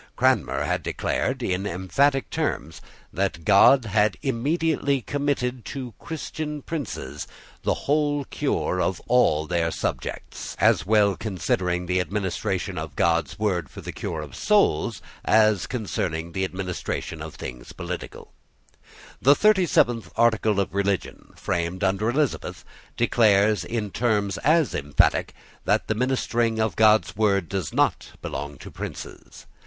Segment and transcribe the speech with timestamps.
[0.15, 2.81] Cranmer had declared, in emphatic terms,
[3.13, 7.27] that God had immediately committed to Christian princes
[7.61, 13.69] the whole cure of all their subjects, as well concerning the administration of God's word
[13.69, 18.33] for the cure of souls, as concerning the administration of things political.
[19.21, 22.65] The thirty seventh article of religion, framed under Elizabeth,
[22.97, 28.71] declares, in terms as emphatic, that the ministering of God's word does not belong to
[28.71, 29.45] princes.